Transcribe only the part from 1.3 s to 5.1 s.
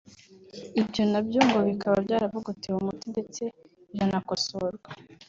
ngo bikaba byaravugutiwe Umuti ndetse biranakosorwa